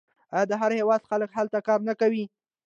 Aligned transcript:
آیا 0.35 0.45
د 0.49 0.53
هر 0.61 0.71
هیواد 0.79 1.01
خلک 1.09 1.29
هلته 1.39 1.59
کار 1.67 1.79
نه 1.89 1.93
کوي؟ 2.01 2.23